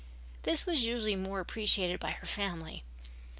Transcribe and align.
This 0.41 0.65
was 0.65 0.83
usually 0.83 1.15
more 1.15 1.39
appreciated 1.39 1.99
by 1.99 2.09
her 2.09 2.25
family. 2.25 2.83